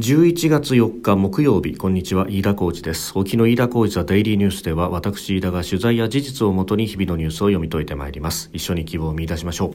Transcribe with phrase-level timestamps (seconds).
[0.00, 2.26] 11月4日木曜日こんにちは。
[2.26, 3.12] 飯田浩二です。
[3.16, 8.48] 沖の飯田浩二ザデイリーニュースでは私飯田が取材や事実をもとに日々のニュースを読み解いてまいります。
[8.54, 9.70] 一緒に希望を見出しましょう。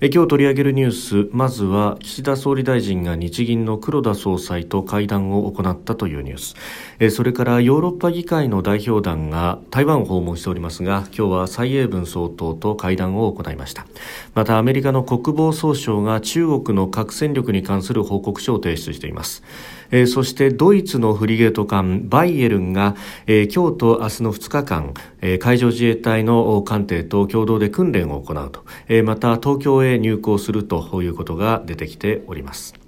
[0.00, 6.56] え今日取り上げるニュースまずは岸田総理大臣が日銀の黒田総裁と会談を行ったというニュース。
[6.98, 13.86] えそれからヨーロッパ議会の代表団が台湾を訪問しておりますが今日は蔡英文総統と会談を行いました。
[14.34, 19.44] またアメリカの国防総省が中国の核戦力に関する報告書を提出しています。
[19.90, 22.96] えー、そしてドイツのフリゲート艦バイエルンが、
[23.26, 32.79] えー、今日と明日の2日間、えー、海上自衛隊の艦艇と共同で訓練を行うと、えー、また東京へ入港するということが出てきております。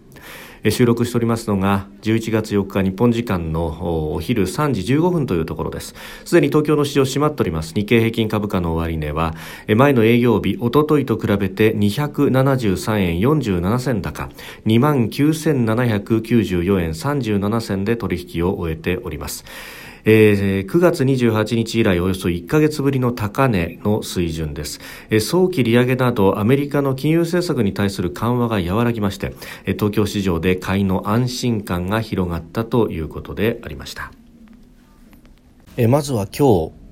[0.70, 5.94] 収録しておりますのが11月4日日本時間のお昼3時15分というところです。
[6.24, 7.74] すでに東京の市場閉まっております。
[7.74, 9.34] 日経平均株価の終値は
[9.76, 14.28] 前の営業日おとといと比べて273円47銭高
[14.66, 19.44] 2万9794円37銭で取引を終えております。
[20.04, 34.12] えー、9月28日以来およそ1ヶ月ぶりの高値の水準です、えー、早期利上げなどアメリカの金融政策に対する緩和が和らぎまして、えー、東京市場で買いの安心感が広がったということでありました、
[35.76, 36.82] えー、まずは今日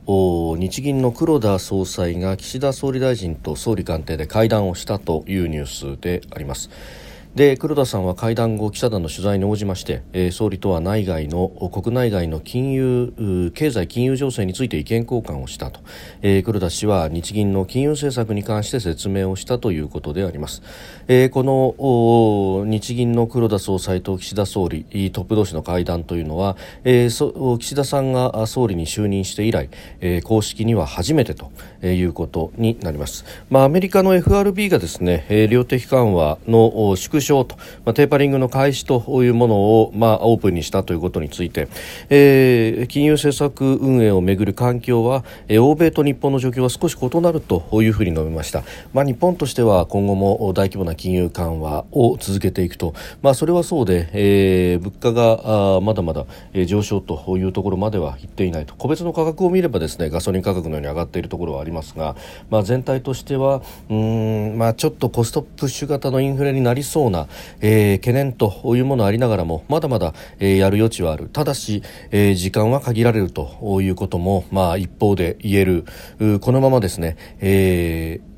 [0.59, 6.71] 日銀の黒田総裁が岸田総理大臣と総理官邸で会談をしたというニュースであります。
[7.35, 15.81] で黒田さんは会談後記者団の取材に応じまして、えー、総理とは内外の国内外の金融経済金融情勢について意見交換をしたと、
[16.23, 20.63] えー、黒田氏は日銀の金融政策に関して説明をしたということであります、
[21.07, 29.71] えー、この日銀の黒田総裁と岸田総理トップ同士の会談というのは、えー、岸田さんが総理に就任して以来、
[30.01, 31.53] えー、公式には初めてと
[31.87, 41.69] いうことになります、まあ、アメリカの FRB がですね、えー、量的緩和の縮縮と、まあ、テーパリングの開始というものを、まあ、オープンにしたということについて、
[42.09, 56.27] えー、金融政策運営をめぐる環境は、えー、欧米と日本の状況は少し異なるというふうに述べました、まあ、日本としては今後も大規模な金融緩和を続けていくと、まあ、それはそうで、えー、物価があまだまだ、
[56.67, 58.75] 上昇というところまではいっていないと。
[58.75, 62.17] 個別の価格を見ればですねガソリン価格のように上がっているところはありますが、
[62.51, 67.29] まあ、全体としてはうん、まあ、ちょっとコストプッシュ型のインフレになりそうな、
[67.61, 71.29] えー、懸念というものありながらもまだまだ、えー、やる余地はある。
[71.33, 75.85] ただし、えー、時間は限られるということも、まあ、一方で言える。
[76.41, 78.30] このままですね、えー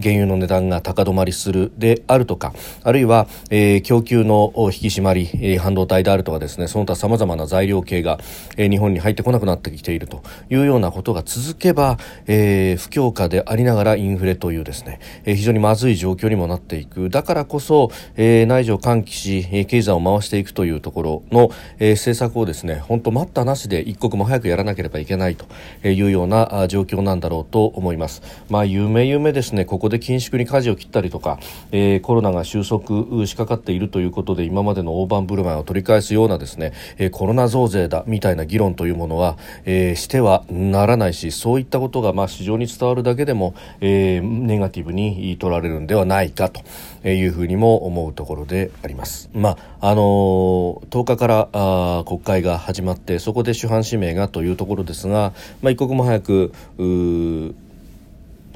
[0.00, 2.52] 原油の値段が高止まりするであるとか
[2.82, 8.18] あるいは、えー、供給の引き締まり、えー、半導体であるとかですねその他さまざまな材料系が、
[8.56, 25.46] えー、日本に入ってこなくなってきているというようなことが続けば、えー、不況下でありながらインフレというですね、えー、非常にまずい状況にもなっていくだからこそ、えー、内需を喚起し、えー、経済を回していくというところの、えー、政策をですね本当待ったなしで一刻も早くやらなければいけないと
[25.86, 28.22] いうような状況なんだろうと思います。
[28.48, 31.38] まあ夢夢ですねこここで緊縮に舵を切ったりとか、
[31.72, 46.62] えー、コロナが収束しかかっているということで今までの大盤振る舞いを取り返すようなですね、えー、コロナ増税だみたいな議論というものは、えー、してはならないしそういったことがまあ市場に伝わるだけでも、えー、ネガティブに取られるんではないかと
[47.08, 49.30] いうふうにも思うところであります。
[49.32, 55.32] まああのー、10日からあ国会が始まってそこで主犯指名がというところですが、
[55.62, 56.52] まあ、一刻も早く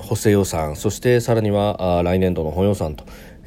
[0.01, 3.05] 補正予算そしてさらには来年度の本予算と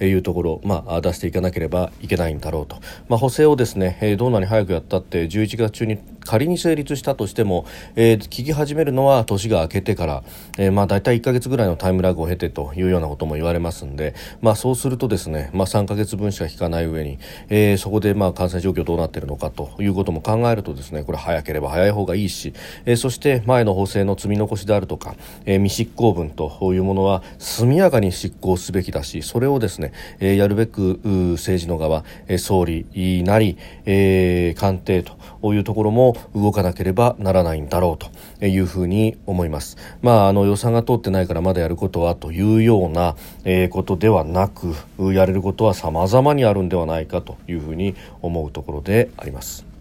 [0.08, 2.78] いうところ、まあ、出していかなければいけないんだろうと、
[3.08, 7.66] まあ、補正をですねどんなに早くやったって11月中に仮に成立したとしても、
[7.96, 10.24] えー、聞き始めるのは年が明けてから、
[10.58, 17.20] えー、まあ大体1か月ぐらいのタイムラグを経てというようなことも言われますんで、まあそうするとですね、まあ3か月分しか聞かない上に、
[17.50, 22.54] えー、そこでまあ感染状況どうなっているのかということも考えるとですね、これ早ければ早い方がいいし、
[22.86, 25.16] えー、そして前の補正の積み残しであるとか、
[25.46, 31.00] えー、未執行分というものは速やかに執行すべきだし、それをですね、え、やるべく
[31.34, 32.86] 政治の側、え、総理
[33.24, 39.78] なり、え、官邸というところも動かなければならないんだろうというふうに思います。
[40.02, 44.74] まあ、あの予算が通ってないからまだやることはというような、え、ことではなく
[45.14, 49.73] やれることは様々にあるんではないかというふうに思うところであります。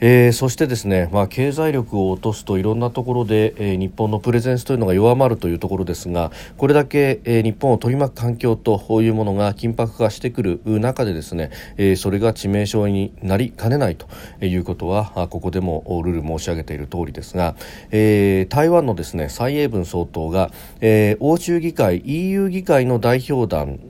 [0.00, 14.06] えー、そしてですね、まあ、経済力を落とすといろんなところで、えー、日本のプレゼンスというのが弱まるというところですがこれだけ、えー、日本を取り巻く環境というものが緊迫化してくる中でですね、えー、それが致命傷になりかねないと
[14.44, 17.56] いうことはここでもルール申し上げている通りですが、
[17.90, 23.80] えー、台湾のですね蔡英文総統が、えー、欧州議会 EU 議会の代表団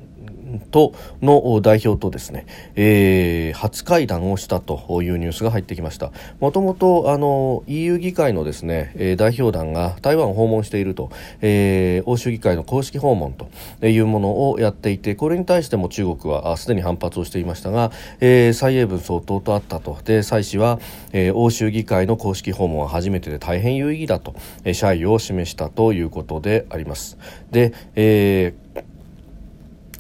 [0.70, 6.12] との代表とですね、えー、初会談をしたというニュースが入ってきました。
[6.40, 11.10] もともと EU 議会のですね代表団が台湾を訪問していると、
[11.40, 19.98] えー、欧州議会の公式訪問というものをやっていてこれに対しても中国はすでに反発をしていましたが、えー、蔡英文総統と会ったと。
[20.04, 20.78] で蔡氏は、
[21.12, 24.34] えー、欧州議会の公式訪問は初めてで大変有意義だと、
[24.72, 27.18] 謝意を示したということであります。
[27.50, 28.68] で、えー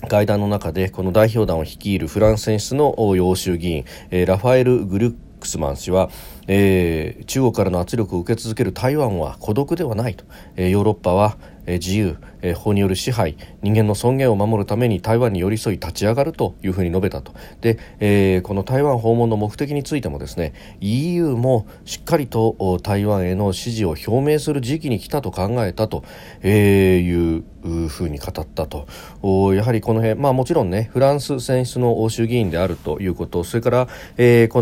[0.06, 6.10] 会談の中でこの代表団を率いるフランス選出の欧州議員、えー、ラファエル・グルックスマン氏は、
[6.46, 10.24] えー、中国からの圧力を受け続ける台湾は孤独ではないと、
[10.56, 11.36] えー、ヨーロッパは、
[11.74, 12.16] 自由、
[12.54, 17.32] 法による支配人間の尊厳を守るために台湾に寄り添い立ち上がるというふうに述べたと。
[17.60, 26.04] で、この台湾訪問の目的についてもですね EU もしっかりと台湾への支持を表明する時期に来たと考えたと、
[26.42, 28.86] いうふうに語ったと。
[29.54, 33.92] やはりこの辺、まあ、もちろんねフランス選出の欧州議員であるということそれから、こ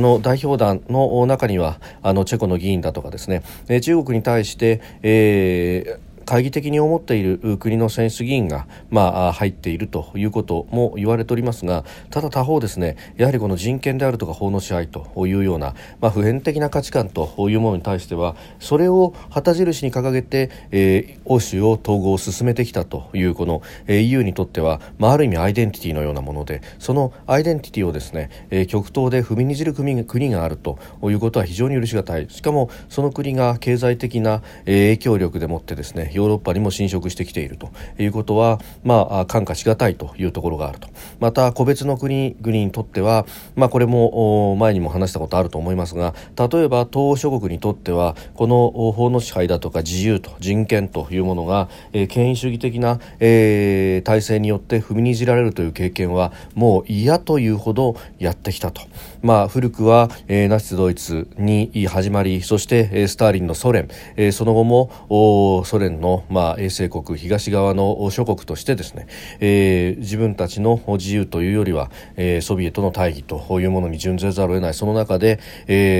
[0.01, 3.43] の代表団の中にはあのチェコの議員だとかですね
[3.81, 32.31] 中国に対して、えー懐疑的に思っている国の選出議員が、まあ、入っているということも言われておりますがただ他方ですねやはりこの人権であるとか法の支配というような、まあ、普遍的な価値観というものに対してはそれを旗印に掲げて、えー、欧州を統合を進めてきたというこの、EU にとっては、まあ、ある意味アイデンティティのようなものでそのアイデンティティをですね、えー、極東で踏みにじる国があるということは非常に許し難い。
[32.31, 40.89] しかもその国が経済的な、影響力でもってですねヨーロッパにも侵食してきているということは、まあ、感化しがたいというところがあると
[41.21, 58.83] また個別の国々にとっては、まあ、これも前にも話したことあると思いますが例えば東欧諸国にとってはこの法の支配だとか自由と人権というものが、えー、権威主義的な、えー、体制によって踏みにじられるという経験はもう嫌というほどやってきたと。
[59.27, 69.09] まあ、古くは、えー、ナチスドイツに始まりそして、えー、スターリンのソ連、えー、その後もソ連の、まあ、衛星国東側の諸国としてですね、
[69.41, 74.75] えー、自分たちの自由というよりは、えー、ソビエトの大義というものに準ずざるを得ない。
[74.75, 75.41] その中で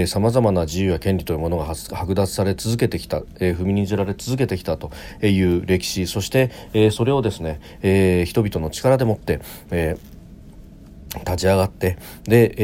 [0.07, 6.07] さまざまな自由や権利というものが剥奪され続けてきた、えー、踏みにじられ続けてきたという歴史。
[6.07, 9.41] そして、えー、それをですね、えー、人々の力でもって、
[9.73, 10.16] えー
[11.21, 12.55] 立ち上がってで、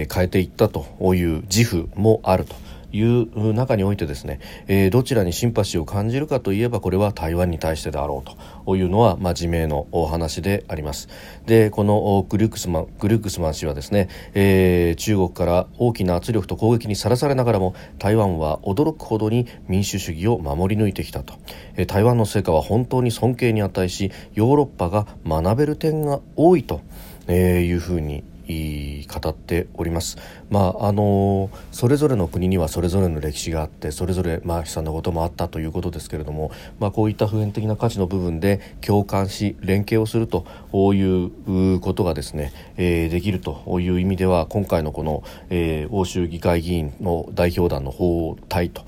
[0.00, 2.66] えー、変えていったという自負もあると。
[2.96, 11.08] いう中においてですね、えー、どちらにシンパシーを感じるかといえばこれは台湾に対してであろうというのは、まあ、自明のお話であります
[11.46, 21.34] でこのグルックスマングルックスマン氏はですね、えー、中国から大きな圧力と攻撃にさらされながらも台湾は驚くほどに民主主義を守り抜いてきたと、
[21.76, 26.80] えー、台湾の成果は本当に尊敬に値しヨーロッパが学べる点が多いと
[27.28, 30.18] えー、いうふうに語っております。
[30.50, 40.46] まああのそれぞれの国にはそれぞれの歴史があってそれぞれまあ悲惨なこともあったということですけれども、まあ、こういった普遍的な価値の部分で共感し連携をすると
[40.94, 48.84] いうことがですね、えー、できるという意味では今回のこの、えー、欧州議会議員の代表団の訪台と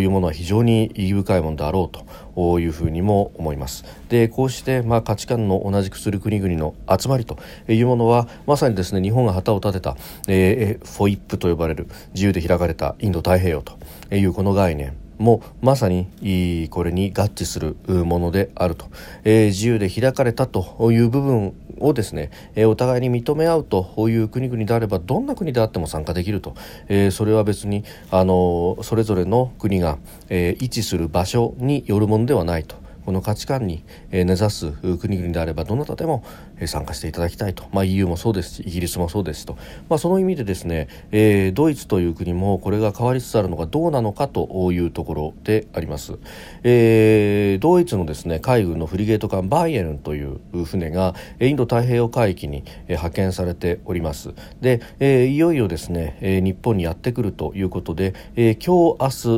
[0.00, 3.84] いうものは非常に意義深いものであろうというふうにも思います。
[4.08, 9.96] でこうしてまあ価値観の同じくする国々の集まりというものはまさにですね日本が旗を立てた、
[10.28, 13.76] えー、フォイップと呼ばれる自由で開かれたインド太平洋と
[14.14, 18.86] いうこの概念もまさにこれに合致するものであると、
[19.24, 26.54] えー、自由で開かれたという部分をですね、えー、お互いに認め合うという国々であればどんな国であっても参加できると、
[26.88, 29.98] えー、それは別にあのそれぞれの国が、
[30.28, 32.83] え位置する場所によるものではないと。
[33.04, 36.24] この価値観に根ざす国々であればどなたでも
[36.66, 39.56] 参加していただきたいと、まあ、EU もそうですしイギリスもそうですと、
[39.88, 46.18] まあ、その意味でですね、えー、ドイツという国もこれが変わりつつあるのがどうなのかというところであります、
[46.62, 54.34] えー、ドイツのですね海軍のフリゲート艦バイエルンという船がインド太平洋海域に派遣されております。
[54.60, 59.34] で、えー、いよいよですね日本にやってくるということで、えー、今日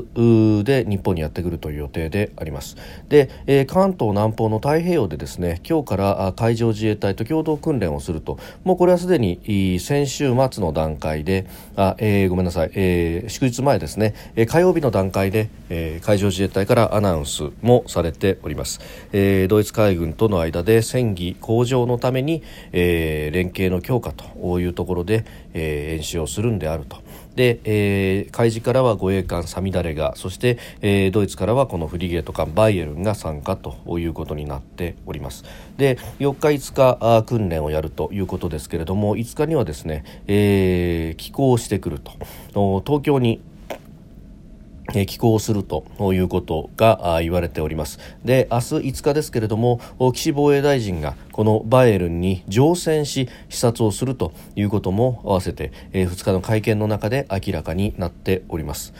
[0.58, 2.76] 明日で日本にやってくるという予定であります。
[3.08, 8.38] で、え、関東南方の太平洋でですね今日から海上自衛隊と共同訓練をすると。
[8.64, 11.46] もうこれはすでに先週末の段階で
[11.76, 18.80] あ、えー、ごめんなさい、えー、祝日前ですね、えー、火曜日の段階で、えー、海上自衛隊からアナウンスもされております、
[19.12, 26.96] えー、ドイツ海軍との間で戦技向上のために、えー、連携の強化というところで、えー、演習をするんであると。
[27.36, 35.44] で、えー、海事からは護衛艦サミダレがそして、えー、ドイツからはこのフリゲート艦バイエルンが参加ということになっております。
[35.76, 42.12] で4日5日あ訓練をやるということですけれども5日にはですね、えー、寄港してくると。
[42.86, 43.40] 東京に
[44.92, 47.98] 寄港するということが言われております。
[48.24, 49.80] で明日5日ですけれども
[50.12, 58.94] 岸防衛大臣がこのバイエルンに乗船し視察をするということも合わせてえ2日の会見の中で明らかになっております。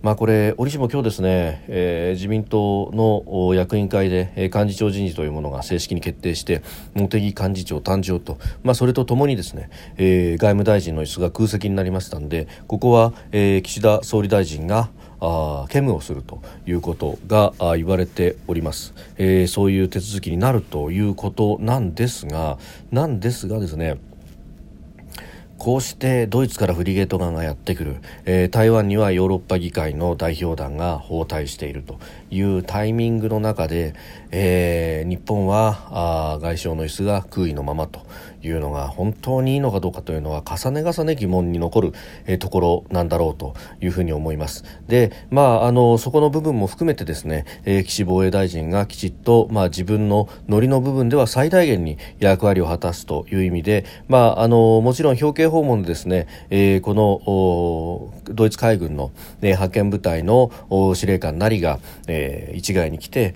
[0.00, 6.62] まあ、これ、折しも今日ですね、えー、自民党の役員会で、えー、幹事長人事というものが正式に決定して
[6.94, 14.88] 茂木幹事長誕生と、まあ、それとともにですね、えー、外務大臣の椅子が空席になりましたのでここは、えー、岸田総理大臣が
[15.20, 22.58] あ兼務をするということが言われております、えー、そういう手続きになるということなんですが
[22.90, 23.98] なんですがですね
[25.58, 27.96] こうしてドイツからフリゲート艦がやってくる、
[28.26, 31.98] えー、台湾にはヨーロッパ議会の代表団が訪台していると
[32.30, 33.94] いうタイミングの中で、
[34.30, 38.06] えー、日本はあ外相の椅子が空位のままと。
[38.42, 41.92] いうのが本当にいいのかどうかというのは重ね重ね疑問に残る、
[42.38, 44.64] ところなんだろうというふうに思います。
[44.86, 47.44] でまああのそこの部分も含めてですね、
[47.86, 56.28] 岸防衛大臣がきちっとまあ自分のノリの部分では最大限に役割を果たすという意味でまああのもちろん表敬訪問でですね、
[56.82, 60.52] このドイツ海軍の、派遣部隊の
[60.94, 63.34] 司令官なりが、えー、一概に来て、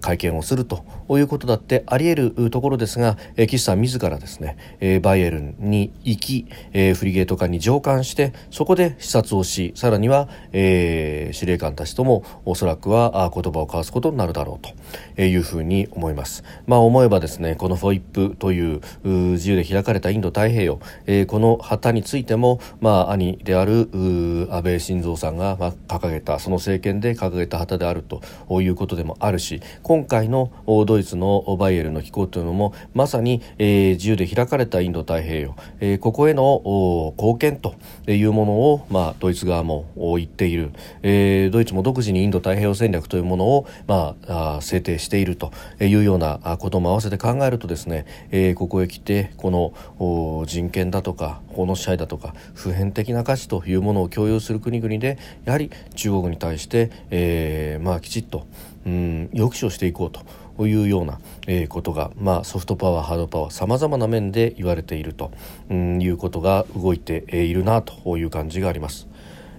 [0.00, 16.44] 会見をするということだってあり得るところですが、えー、岸さん自らですね、えー、バイエルンに行き、えー、フリゲート艦に乗艦してそこで視察をしさらには、えー、司令官たちともおそらくは言葉を交わすことになるだろうというふうに思います。
[16.66, 23.88] まあ思えばですねこのフォイップという自由で開かれたインド太平洋、えー、この旗についてもまあ兄である
[24.50, 28.22] 安倍晋三さんが、まあ、掲げたその政権で掲げた旗であると
[28.60, 29.60] いうことでもあるし
[29.90, 30.52] 今回の
[30.86, 37.74] ドイツのバイエルの機構というのもまさに、えー、自由で開かれたインド太平洋、えー、ここへの貢献と
[38.06, 40.70] いうものを、まあ、ドイツ側も言っている、
[41.02, 49.50] えー、ドイツも独自にインド太平洋戦略というものを、まあ、制定しているというようなことも合わせて考えるとですね、えー、ここへ来てこ
[49.98, 58.46] の人権だとか法の支配だとか普遍的な価値というものを共有する国々でやはり中国に対して、えーまあ、きちっと
[58.86, 65.30] うん抑止をしていこうというような、えー、ことが、まあ、ソフトパワーハードパワーさまざまな面で言われていると、
[65.70, 69.08] うん、いうことが動いているなという感じがあります。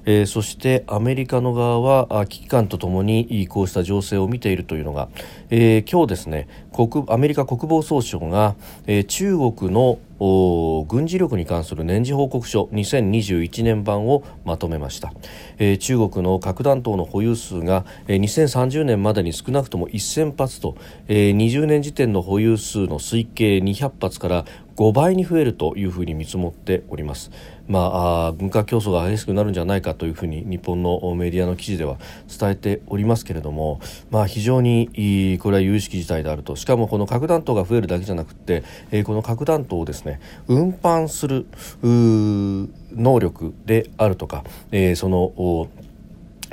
[0.06, 5.10] えー、そしてアメリカの側は危機感とともにこうした情勢を見ているというのが、
[5.50, 8.56] えー、今日ですね国アメリカ国防総省が、
[8.88, 15.12] えー、中国の軍事力に関する年次報告書2021年版をまとめました、
[15.58, 20.76] えー、中国の核弾頭の保有数が、えー、2030年までに少なくとも1000発と、
[21.08, 27.32] えー、20年時点の保有数の推計200発から5倍に増えるというふうに見積もっております。
[27.68, 31.98] まあ、軍拡競争が激しくなるんじゃないかというふうに日本のメディアの記事では
[32.28, 41.46] 伝えておりますけれども、まあ、非常にこれは有識事態であるとしかもこの核弾頭が増えるだけじゃなくて、え、この核弾頭をですね運搬する
[41.82, 45.70] 能力であるとか、え、その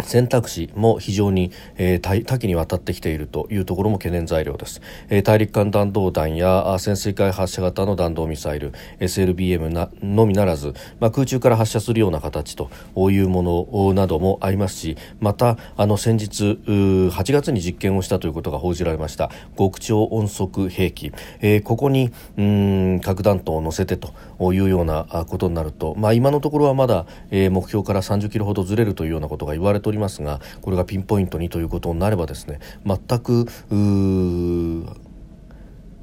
[0.02, 12.70] 選択肢も非常に、えー、多岐にわたってきているというところも懸念材料です、えー、大陸間弾道弾や潜水艦発射型の弾道ミサイル SLBM なのみならず、まあ、空中から発射するような形と
[13.10, 33.46] いうものなどもありますしまたあの先日8月に実験をしたということが報じられました極超音速兵器、えー、ここにうん核弾頭を乗せてというようなことになると、まあ、今のところはまだ、目標から30キロほどずれるというようなことが言われておりますがこれがピンポイントにということになればですね全く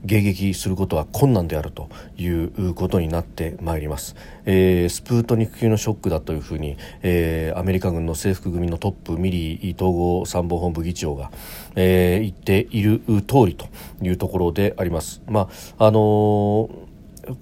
[0.06, 4.16] 迎撃することは困難であるということになってまいります、
[4.46, 11.32] えー、スプートニク級のショックだというふうに、えー、アメリカ軍の制服組のトップミリー統合参謀本部議長が、
[11.76, 13.68] えー、言っている通りと
[14.02, 15.22] いうところであります。
[15.28, 16.95] まああのー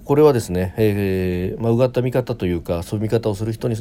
[0.04, 3.76] これはですね、えーまあ、うがった見方というかそういう見方をする人に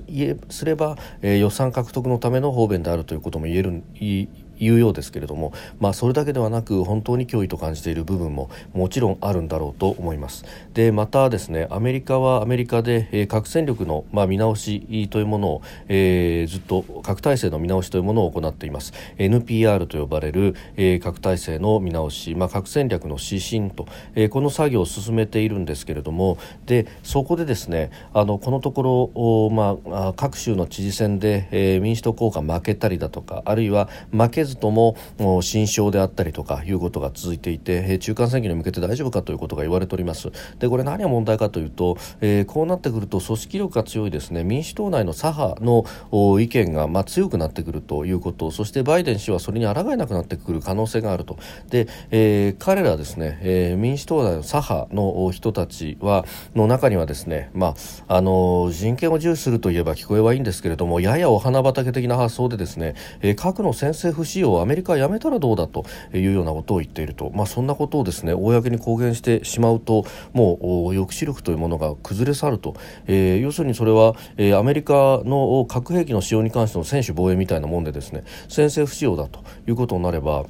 [0.50, 4.28] すれば、えー、予算獲得のための方便であるということも言える言
[4.64, 10.46] いうようですけれども、まあ、それだけではなく本当に脅威と感じている部分ももちろんあるんだろうと思います。
[10.74, 18.94] でまたですねアメリカはアメリカで、えー、核戦力の、まあ、見直しというものを、えー、ずっと核体制の見直しというものを行っています。
[19.18, 34.96] NPR と呼ばれる、えー、核体制の見直し、まあ、核戦略の指針と、えー、この作業を進めているんですけれどもでそこでですねあのこのところ、まあ、各州の知事選で、えー、民主党候補が負けたりだとかあるいは負けずとも
[35.42, 40.32] 新勝であったりとかいうことが続いていて、え、中間選挙に向けて大丈夫かということが言われております。
[40.60, 44.44] でこれ何が問題かというと、えー、こうなってくると組織力が強いですね。
[44.44, 51.38] 民主党内の左派の意見が、まあ、強くなってくるということそしてバイデン氏はそれに抗えなくなってくる可能性があると。
[51.70, 57.76] で、えー、彼らですね、えー、民主党内の左派の人たちはの中にはですね、ま
[58.08, 72.76] あ、あの人権を重視するといえば聞こえはいいんですけれどもややお花畑的な発想でですね、えー、核の先制不使用をアメリカはやめたらどうだというようなことを言っていると、まあ、そんなことをですね公に公言してしまうともう抑止力というものが崩れ去ると、
[73.06, 80.46] えー、要するにそれは、えー、アメリカの核兵器の使用に関しての専守防衛みたいなもんでですね先制不使用だということになれば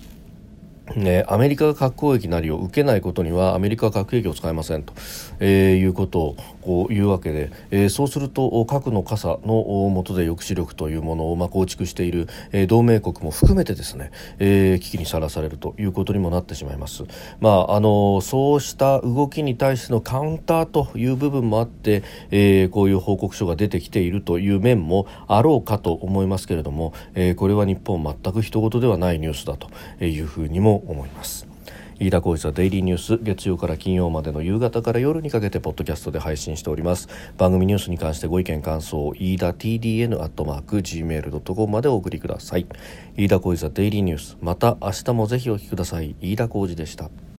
[0.95, 4.93] ね、アメリカが核攻撃なりを受けないことにはアメリカは核兵器を使えませんと、
[5.39, 17.05] えー、いうことをこう言うわけで、えー、そうすると核の傘の下で抑止力というものをまあ構築している、えー、同盟国も含めてですね、えー、危機にさらされるということにもなってしまいます。
[17.39, 29.69] まあ、あのそうした動きに対してのカウンターという部分もあって、えー、こういう報告書が出てきているという面もあろうかと思いますけれども、えー、これは日本全く人事ではないニュースだと
[30.03, 31.47] いうふうにも思います。
[31.99, 37.07] 飯田浩司はデイリーニュース月曜から金曜までの夕方から夜にかけてポッドキャストで配信しております。
[37.37, 42.65] 番組ニュースに関してご意見感想飯田 TDN アットマーク Gmail.com までお送りください。
[43.15, 44.37] 飯田浩司はデイリーニュース。
[44.41, 46.15] また明日もぜひお聞きください。
[46.19, 47.09] 飯田浩司でした。